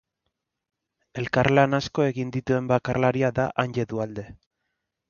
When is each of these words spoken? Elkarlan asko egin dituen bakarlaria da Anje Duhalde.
Elkarlan 1.23 1.79
asko 1.81 2.07
egin 2.07 2.35
dituen 2.39 2.73
bakarlaria 2.73 3.35
da 3.43 3.47
Anje 3.67 3.89
Duhalde. 3.95 4.29